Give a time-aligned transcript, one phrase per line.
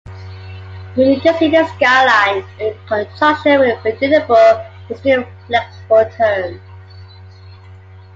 [0.97, 4.35] We need to see the sky line in conjunction with predictable,
[4.87, 6.59] but still flexible terms.